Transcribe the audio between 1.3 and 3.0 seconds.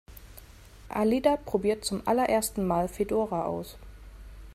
probiert zum allerersten Mal